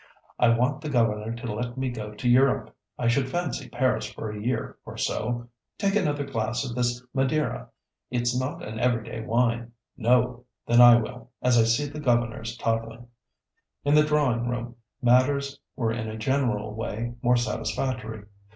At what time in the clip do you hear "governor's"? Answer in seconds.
11.99-12.57